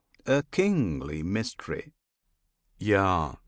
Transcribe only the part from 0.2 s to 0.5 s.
a